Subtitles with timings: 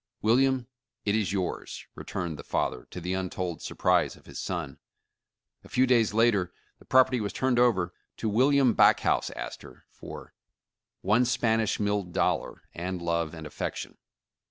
[0.23, 0.65] William,
[1.05, 4.79] it is yours," returned the father, to the untold surprise of his son.
[5.63, 10.33] A few days later the prop erty was turned over to William Backhouse Astor, for
[11.01, 13.99] one Spanish milled dollar, and love and affection."